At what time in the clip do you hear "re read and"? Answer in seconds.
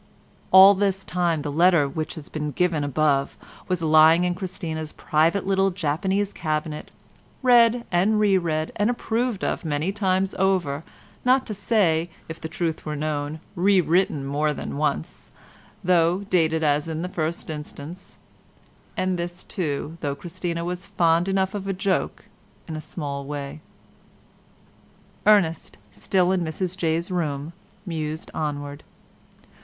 8.19-8.89